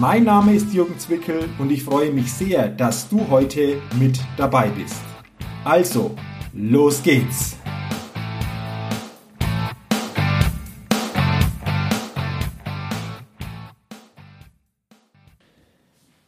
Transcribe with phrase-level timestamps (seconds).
[0.00, 4.68] Mein Name ist Jürgen Zwickel und ich freue mich sehr, dass du heute mit dabei
[4.68, 5.02] bist.
[5.64, 6.14] Also,
[6.52, 7.56] los geht's!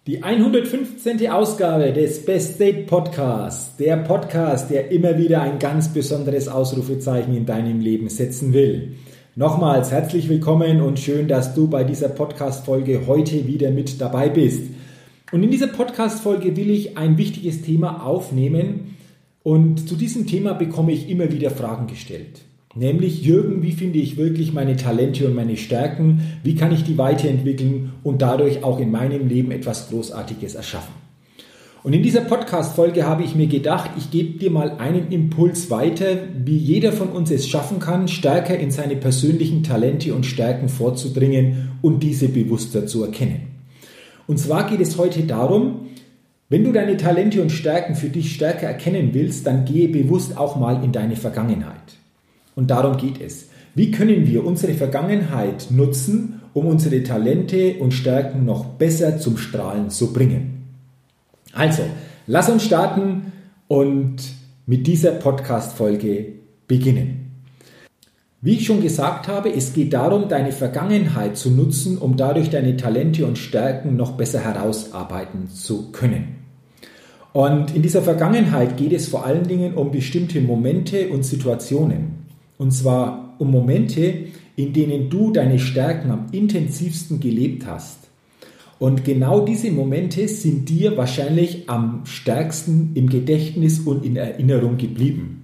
[0.08, 1.30] Die 115.
[1.30, 7.46] Ausgabe des Best State Podcasts, der Podcast, der immer wieder ein ganz besonderes Ausrufezeichen in
[7.46, 8.96] deinem Leben setzen will.
[9.40, 14.64] Nochmals herzlich willkommen und schön, dass du bei dieser Podcast-Folge heute wieder mit dabei bist.
[15.32, 18.98] Und in dieser Podcast-Folge will ich ein wichtiges Thema aufnehmen
[19.42, 22.42] und zu diesem Thema bekomme ich immer wieder Fragen gestellt.
[22.74, 26.20] Nämlich, Jürgen, wie finde ich wirklich meine Talente und meine Stärken?
[26.44, 30.92] Wie kann ich die weiterentwickeln und dadurch auch in meinem Leben etwas Großartiges erschaffen?
[31.82, 36.18] Und in dieser Podcast-Folge habe ich mir gedacht, ich gebe dir mal einen Impuls weiter,
[36.44, 41.70] wie jeder von uns es schaffen kann, stärker in seine persönlichen Talente und Stärken vorzudringen
[41.80, 43.48] und diese bewusster zu erkennen.
[44.26, 45.86] Und zwar geht es heute darum,
[46.50, 50.56] wenn du deine Talente und Stärken für dich stärker erkennen willst, dann gehe bewusst auch
[50.56, 51.96] mal in deine Vergangenheit.
[52.56, 53.48] Und darum geht es.
[53.74, 59.88] Wie können wir unsere Vergangenheit nutzen, um unsere Talente und Stärken noch besser zum Strahlen
[59.88, 60.59] zu bringen?
[61.52, 61.82] Also,
[62.26, 63.32] lass uns starten
[63.68, 64.16] und
[64.66, 66.32] mit dieser Podcast-Folge
[66.68, 67.42] beginnen.
[68.42, 72.76] Wie ich schon gesagt habe, es geht darum, deine Vergangenheit zu nutzen, um dadurch deine
[72.76, 76.36] Talente und Stärken noch besser herausarbeiten zu können.
[77.32, 82.26] Und in dieser Vergangenheit geht es vor allen Dingen um bestimmte Momente und Situationen.
[82.56, 84.26] Und zwar um Momente,
[84.56, 88.09] in denen du deine Stärken am intensivsten gelebt hast
[88.80, 95.42] und genau diese Momente sind dir wahrscheinlich am stärksten im Gedächtnis und in Erinnerung geblieben.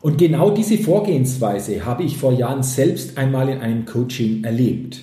[0.00, 5.00] Und genau diese Vorgehensweise habe ich vor Jahren selbst einmal in einem Coaching erlebt.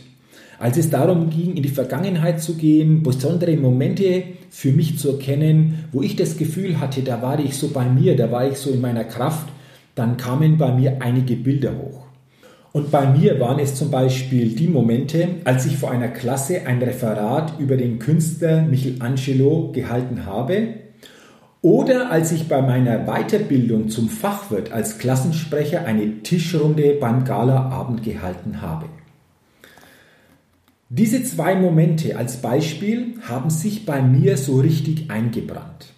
[0.58, 5.90] Als es darum ging, in die Vergangenheit zu gehen, besondere Momente für mich zu erkennen,
[5.92, 8.70] wo ich das Gefühl hatte, da war ich so bei mir, da war ich so
[8.70, 9.50] in meiner Kraft,
[9.96, 12.05] dann kamen bei mir einige Bilder hoch.
[12.76, 16.82] Und bei mir waren es zum Beispiel die Momente, als ich vor einer Klasse ein
[16.82, 20.74] Referat über den Künstler Michelangelo gehalten habe
[21.62, 28.62] oder als ich bei meiner Weiterbildung zum Fachwirt als Klassensprecher eine Tischrunde beim Galaabend gehalten
[28.62, 28.88] habe.
[30.90, 35.94] Diese zwei Momente als Beispiel haben sich bei mir so richtig eingebrannt.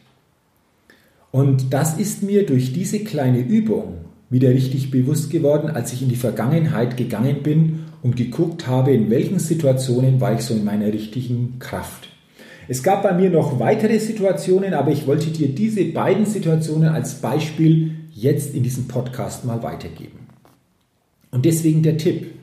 [1.31, 6.09] Und das ist mir durch diese kleine Übung wieder richtig bewusst geworden, als ich in
[6.09, 10.87] die Vergangenheit gegangen bin und geguckt habe, in welchen Situationen war ich so in meiner
[10.87, 12.09] richtigen Kraft.
[12.67, 17.15] Es gab bei mir noch weitere Situationen, aber ich wollte dir diese beiden Situationen als
[17.15, 20.27] Beispiel jetzt in diesem Podcast mal weitergeben.
[21.31, 22.33] Und deswegen der Tipp.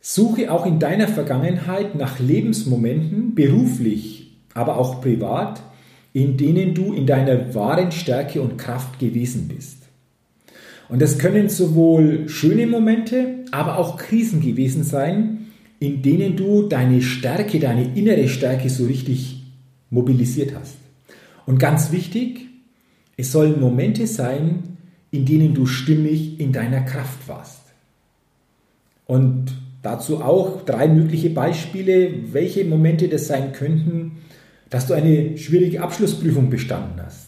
[0.00, 5.62] Suche auch in deiner Vergangenheit nach Lebensmomenten, beruflich, aber auch privat,
[6.12, 9.83] in denen du in deiner wahren Stärke und Kraft gewesen bist.
[10.94, 15.46] Und das können sowohl schöne Momente, aber auch Krisen gewesen sein,
[15.80, 19.42] in denen du deine Stärke, deine innere Stärke so richtig
[19.90, 20.76] mobilisiert hast.
[21.46, 22.46] Und ganz wichtig,
[23.16, 24.76] es sollen Momente sein,
[25.10, 27.62] in denen du stimmig in deiner Kraft warst.
[29.04, 29.46] Und
[29.82, 34.18] dazu auch drei mögliche Beispiele, welche Momente das sein könnten,
[34.70, 37.23] dass du eine schwierige Abschlussprüfung bestanden hast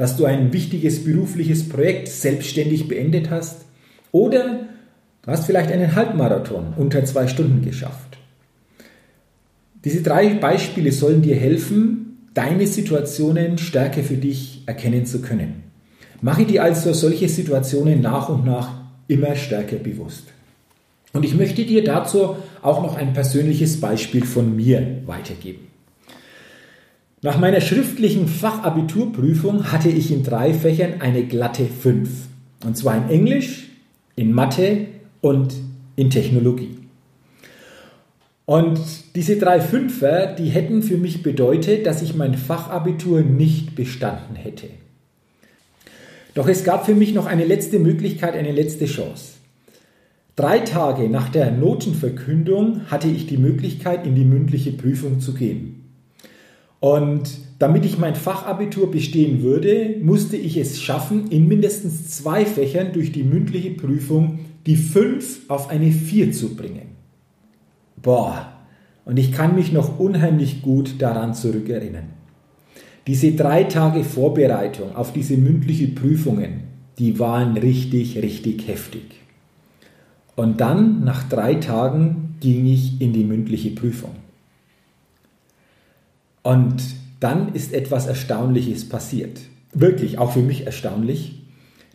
[0.00, 3.66] dass du ein wichtiges berufliches Projekt selbstständig beendet hast
[4.12, 4.60] oder
[5.20, 8.16] du hast vielleicht einen Halbmarathon unter zwei Stunden geschafft.
[9.84, 15.64] Diese drei Beispiele sollen dir helfen, deine Situationen stärker für dich erkennen zu können.
[16.22, 18.70] Mache dir also solche Situationen nach und nach
[19.06, 20.28] immer stärker bewusst.
[21.12, 25.69] Und ich möchte dir dazu auch noch ein persönliches Beispiel von mir weitergeben.
[27.22, 32.08] Nach meiner schriftlichen Fachabiturprüfung hatte ich in drei Fächern eine glatte 5.
[32.64, 33.68] Und zwar in Englisch,
[34.16, 34.86] in Mathe
[35.20, 35.54] und
[35.96, 36.78] in Technologie.
[38.46, 38.80] Und
[39.14, 44.68] diese drei Fünfer, die hätten für mich bedeutet, dass ich mein Fachabitur nicht bestanden hätte.
[46.32, 49.34] Doch es gab für mich noch eine letzte Möglichkeit, eine letzte Chance.
[50.36, 55.79] Drei Tage nach der Notenverkündung hatte ich die Möglichkeit, in die mündliche Prüfung zu gehen.
[56.80, 62.92] Und damit ich mein Fachabitur bestehen würde, musste ich es schaffen, in mindestens zwei Fächern
[62.92, 66.96] durch die mündliche Prüfung die 5 auf eine 4 zu bringen.
[68.02, 68.52] Boah,
[69.04, 72.10] und ich kann mich noch unheimlich gut daran zurückerinnern.
[73.06, 76.62] Diese drei Tage Vorbereitung auf diese mündliche Prüfungen,
[76.98, 79.02] die waren richtig, richtig heftig.
[80.36, 84.12] Und dann, nach drei Tagen, ging ich in die mündliche Prüfung.
[86.42, 86.82] Und
[87.20, 89.40] dann ist etwas Erstaunliches passiert.
[89.72, 91.42] Wirklich, auch für mich erstaunlich.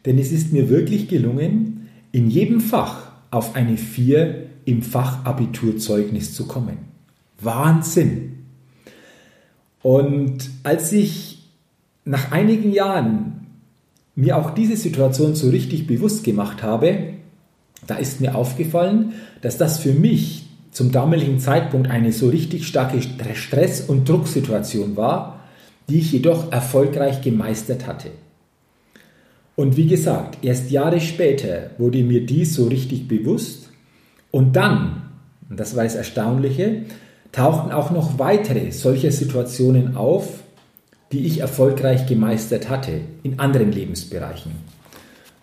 [0.05, 6.47] Denn es ist mir wirklich gelungen, in jedem Fach auf eine 4 im Fachabiturzeugnis zu
[6.47, 6.77] kommen.
[7.39, 8.45] Wahnsinn!
[9.81, 11.49] Und als ich
[12.05, 13.47] nach einigen Jahren
[14.15, 17.13] mir auch diese Situation so richtig bewusst gemacht habe,
[17.85, 20.44] da ist mir aufgefallen, dass das für mich
[20.75, 25.39] zum damaligen Zeitpunkt eine so richtig starke Stress- und Drucksituation war,
[25.87, 28.09] die ich jedoch erfolgreich gemeistert hatte.
[29.55, 33.69] Und wie gesagt, erst Jahre später wurde mir dies so richtig bewusst
[34.31, 35.03] und dann,
[35.49, 36.81] und das war das Erstaunliche,
[37.31, 40.43] tauchten auch noch weitere solcher Situationen auf,
[41.13, 44.51] die ich erfolgreich gemeistert hatte in anderen Lebensbereichen.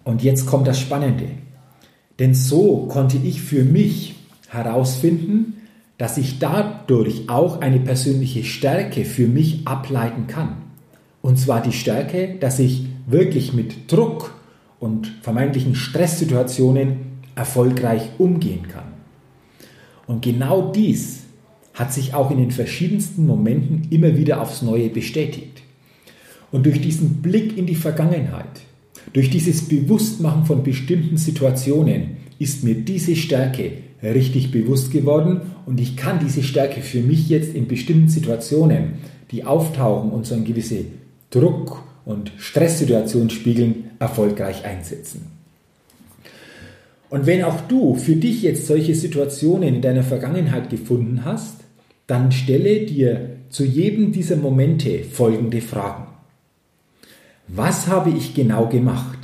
[0.05, 1.29] Und jetzt kommt das Spannende.
[2.19, 4.17] Denn so konnte ich für mich
[4.53, 5.55] herausfinden,
[5.99, 10.57] dass ich dadurch auch eine persönliche Stärke für mich ableiten kann.
[11.21, 14.35] Und zwar die Stärke, dass ich wirklich mit Druck
[14.81, 16.97] und vermeintlichen Stresssituationen
[17.35, 18.93] erfolgreich umgehen kann.
[20.07, 21.21] Und genau dies
[21.75, 25.63] hat sich auch in den verschiedensten Momenten immer wieder aufs Neue bestätigt.
[26.51, 28.61] Und durch diesen Blick in die Vergangenheit,
[29.13, 33.73] durch dieses Bewusstmachen von bestimmten Situationen ist mir diese Stärke
[34.11, 38.95] richtig bewusst geworden und ich kann diese Stärke für mich jetzt in bestimmten Situationen,
[39.31, 40.85] die auftauchen und so eine gewisse
[41.31, 45.27] Druck- und Stresssituation spiegeln, erfolgreich einsetzen.
[47.09, 51.57] Und wenn auch du für dich jetzt solche Situationen in deiner Vergangenheit gefunden hast,
[52.07, 56.07] dann stelle dir zu jedem dieser Momente folgende Fragen.
[57.49, 59.22] Was habe ich genau gemacht?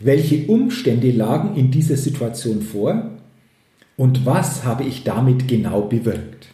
[0.00, 3.10] Welche Umstände lagen in dieser Situation vor?
[3.96, 6.46] Und was habe ich damit genau bewirkt?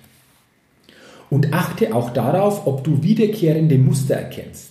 [1.29, 4.71] Und achte auch darauf, ob du wiederkehrende Muster erkennst.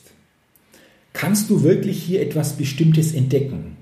[1.13, 3.77] Kannst du wirklich hier etwas Bestimmtes entdecken?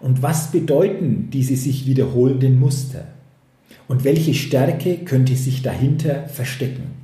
[0.00, 3.06] Und was bedeuten diese sich wiederholenden Muster?
[3.88, 7.02] Und welche Stärke könnte sich dahinter verstecken?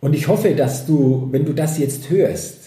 [0.00, 2.59] Und ich hoffe, dass du, wenn du das jetzt hörst,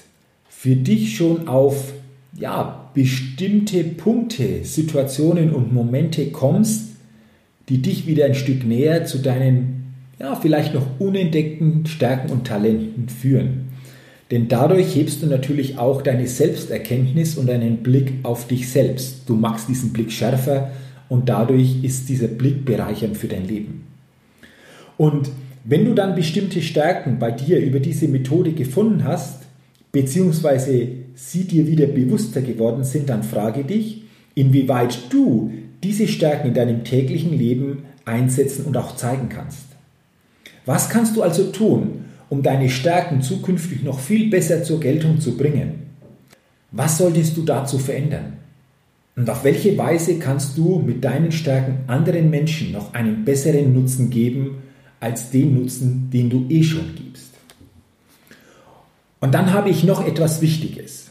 [0.63, 1.91] für dich schon auf
[2.39, 6.91] ja, bestimmte Punkte, Situationen und Momente kommst,
[7.67, 13.09] die dich wieder ein Stück näher zu deinen ja, vielleicht noch unentdeckten Stärken und Talenten
[13.09, 13.71] führen.
[14.31, 19.23] Denn dadurch hebst du natürlich auch deine Selbsterkenntnis und deinen Blick auf dich selbst.
[19.27, 20.71] Du machst diesen Blick schärfer
[21.09, 23.83] und dadurch ist dieser Blick bereichernd für dein Leben.
[24.95, 25.29] Und
[25.65, 29.43] wenn du dann bestimmte Stärken bei dir über diese Methode gefunden hast,
[29.93, 34.03] beziehungsweise sie dir wieder bewusster geworden sind, dann frage dich,
[34.35, 35.51] inwieweit du
[35.83, 39.67] diese Stärken in deinem täglichen Leben einsetzen und auch zeigen kannst.
[40.65, 45.37] Was kannst du also tun, um deine Stärken zukünftig noch viel besser zur Geltung zu
[45.37, 45.83] bringen?
[46.71, 48.33] Was solltest du dazu verändern?
[49.15, 54.09] Und auf welche Weise kannst du mit deinen Stärken anderen Menschen noch einen besseren Nutzen
[54.09, 54.57] geben,
[54.99, 57.32] als den Nutzen, den du eh schon gibst.
[59.23, 61.09] Und dann habe ich noch etwas Wichtiges.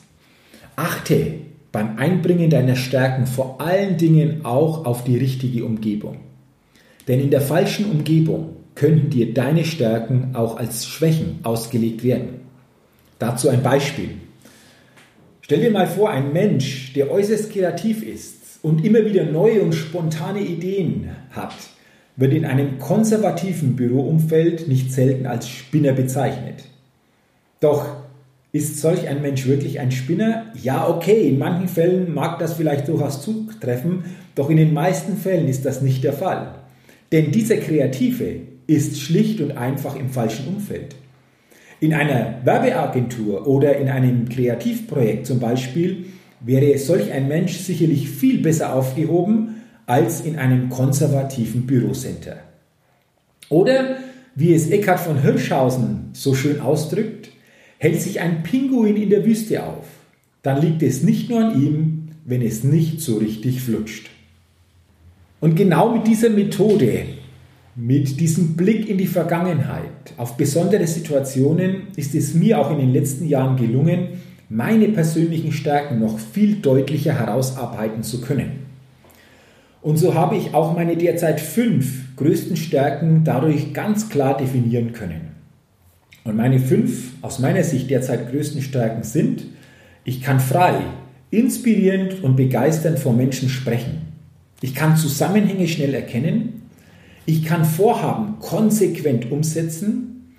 [0.77, 1.33] Achte
[1.73, 6.19] beim Einbringen deiner Stärken vor allen Dingen auch auf die richtige Umgebung.
[7.09, 12.43] Denn in der falschen Umgebung könnten dir deine Stärken auch als Schwächen ausgelegt werden.
[13.19, 14.11] Dazu ein Beispiel.
[15.41, 19.75] Stell dir mal vor, ein Mensch, der äußerst kreativ ist und immer wieder neue und
[19.75, 21.55] spontane Ideen hat,
[22.17, 26.65] wird in einem konservativen Büroumfeld nicht selten als Spinner bezeichnet.
[27.61, 28.02] Doch
[28.53, 30.47] ist solch ein Mensch wirklich ein Spinner?
[30.63, 34.05] Ja, okay, in manchen Fällen mag das vielleicht durchaus zutreffen,
[34.35, 36.55] doch in den meisten Fällen ist das nicht der Fall.
[37.13, 40.97] Denn dieser Kreative ist schlicht und einfach im falschen Umfeld.
[41.81, 46.07] In einer Werbeagentur oder in einem Kreativprojekt zum Beispiel
[46.41, 52.37] wäre solch ein Mensch sicherlich viel besser aufgehoben als in einem konservativen Bürocenter.
[53.49, 53.97] Oder,
[54.35, 57.32] wie es Eckhard von Hirschhausen so schön ausdrückt,
[57.83, 59.85] hält sich ein Pinguin in der Wüste auf,
[60.45, 64.09] dann liegt es nicht nur an ihm, wenn es nicht so richtig flutscht.
[65.41, 67.07] Und genau mit dieser Methode
[67.75, 72.93] Mit diesem Blick in die Vergangenheit auf besondere Situationen ist es mir auch in den
[72.93, 74.21] letzten Jahren gelungen,
[74.51, 78.67] meine persönlichen Stärken noch viel deutlicher herausarbeiten zu können.
[79.81, 85.32] Und so habe ich auch meine derzeit fünf größten Stärken dadurch ganz klar definieren können.
[86.25, 89.45] Und meine fünf aus meiner Sicht derzeit größten Stärken sind,
[90.05, 90.81] ich kann frei,
[91.31, 94.03] inspirierend und begeisternd vor Menschen sprechen.
[94.61, 96.63] Ich kann Zusammenhänge schnell erkennen.
[97.27, 100.35] Ich kann Vorhaben konsequent umsetzen.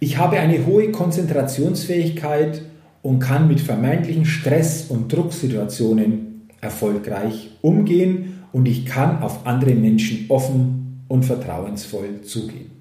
[0.00, 2.62] Ich habe eine hohe Konzentrationsfähigkeit
[3.02, 10.26] und kann mit vermeintlichen Stress- und Drucksituationen erfolgreich umgehen und ich kann auf andere Menschen
[10.28, 12.77] offen und vertrauensvoll zugehen.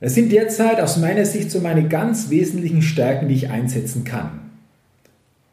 [0.00, 4.50] Das sind derzeit aus meiner Sicht so meine ganz wesentlichen Stärken, die ich einsetzen kann.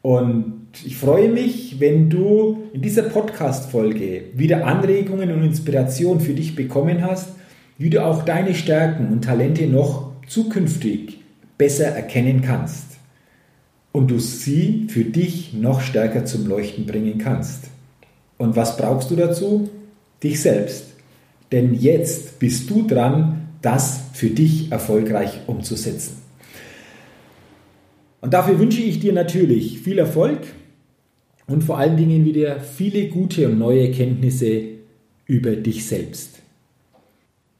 [0.02, 6.54] Und ich freue mich, wenn du in dieser Podcast-Folge wieder Anregungen und Inspiration für dich
[6.54, 7.30] bekommen hast,
[7.78, 11.20] wie du auch deine Stärken und Talente noch zukünftig
[11.58, 12.98] besser erkennen kannst
[13.92, 17.64] und du sie für dich noch stärker zum Leuchten bringen kannst.
[18.38, 19.70] Und was brauchst du dazu?
[20.22, 20.84] Dich selbst.
[21.50, 26.22] Denn jetzt bist du dran, das für dich erfolgreich umzusetzen.
[28.22, 30.38] Und dafür wünsche ich dir natürlich viel Erfolg
[31.46, 34.62] und vor allen Dingen wieder viele gute und neue Kenntnisse
[35.26, 36.38] über dich selbst.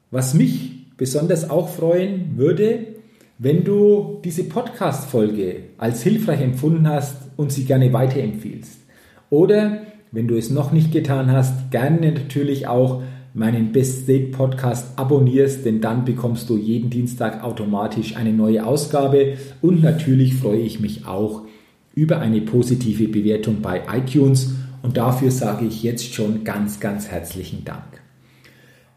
[0.09, 2.87] Was mich besonders auch freuen würde,
[3.37, 8.79] wenn du diese Podcast-Folge als hilfreich empfunden hast und sie gerne weiterempfiehlst.
[9.29, 13.03] Oder wenn du es noch nicht getan hast, gerne natürlich auch
[13.33, 19.37] meinen Best State Podcast abonnierst, denn dann bekommst du jeden Dienstag automatisch eine neue Ausgabe
[19.61, 21.43] und natürlich freue ich mich auch
[21.93, 27.65] über eine positive Bewertung bei iTunes und dafür sage ich jetzt schon ganz, ganz herzlichen
[27.65, 28.01] Dank.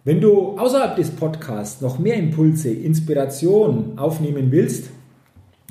[0.05, 4.91] Wenn du außerhalb des Podcasts noch mehr Impulse, Inspiration aufnehmen willst,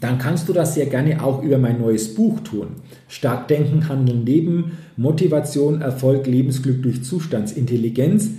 [0.02, 2.68] dann kannst du das sehr gerne auch über mein neues Buch tun.
[3.08, 8.30] Stark denken, handeln, leben, Motivation, Erfolg, Lebensglück durch Zustandsintelligenz.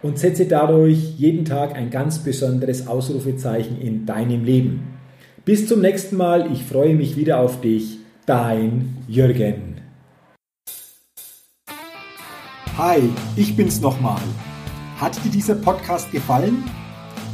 [0.00, 4.98] und setze dadurch jeden Tag ein ganz besonderes Ausrufezeichen in deinem Leben.
[5.44, 9.74] Bis zum nächsten Mal, ich freue mich wieder auf dich, dein Jürgen.
[12.78, 13.00] Hi,
[13.36, 14.22] ich bin's nochmal.
[14.96, 16.64] Hat dir dieser Podcast gefallen?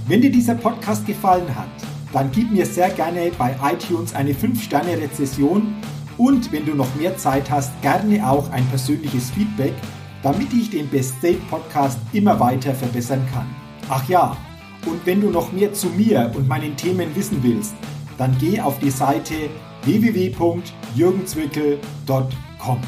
[0.09, 1.69] Wenn dir dieser Podcast gefallen hat,
[2.13, 5.73] dann gib mir sehr gerne bei iTunes eine 5-Sterne-Rezession
[6.19, 9.75] und wenn du noch mehr Zeit hast, gerne auch ein persönliches Feedback
[10.23, 13.47] damit ich den Best State Podcast immer weiter verbessern kann.
[13.89, 14.37] Ach ja,
[14.87, 17.75] und wenn du noch mehr zu mir und meinen Themen wissen willst,
[18.19, 19.35] dann geh auf die Seite
[19.85, 22.79] www.jürgenzwickel.com.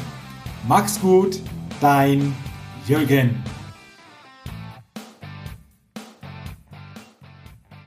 [0.67, 1.39] Mach's gut,
[1.79, 2.35] dein
[2.87, 3.43] Jürgen.